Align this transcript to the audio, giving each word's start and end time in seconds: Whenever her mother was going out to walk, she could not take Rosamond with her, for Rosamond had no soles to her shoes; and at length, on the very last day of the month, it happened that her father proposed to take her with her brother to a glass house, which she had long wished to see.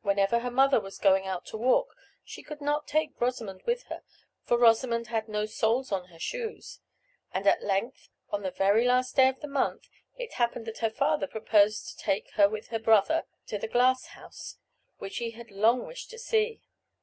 Whenever 0.00 0.38
her 0.38 0.50
mother 0.50 0.80
was 0.80 0.96
going 0.96 1.26
out 1.26 1.44
to 1.44 1.58
walk, 1.58 1.94
she 2.24 2.42
could 2.42 2.62
not 2.62 2.88
take 2.88 3.20
Rosamond 3.20 3.60
with 3.66 3.82
her, 3.88 4.02
for 4.42 4.56
Rosamond 4.56 5.08
had 5.08 5.28
no 5.28 5.44
soles 5.44 5.90
to 5.90 6.06
her 6.06 6.18
shoes; 6.18 6.80
and 7.34 7.46
at 7.46 7.62
length, 7.62 8.08
on 8.30 8.40
the 8.42 8.50
very 8.50 8.86
last 8.86 9.14
day 9.16 9.28
of 9.28 9.40
the 9.40 9.46
month, 9.46 9.90
it 10.16 10.32
happened 10.40 10.64
that 10.64 10.78
her 10.78 10.88
father 10.88 11.26
proposed 11.26 11.86
to 11.86 11.96
take 12.02 12.30
her 12.30 12.48
with 12.48 12.68
her 12.68 12.78
brother 12.78 13.26
to 13.48 13.62
a 13.62 13.68
glass 13.68 14.06
house, 14.16 14.56
which 14.96 15.12
she 15.16 15.32
had 15.32 15.50
long 15.50 15.86
wished 15.86 16.08
to 16.08 16.18
see. 16.18 16.62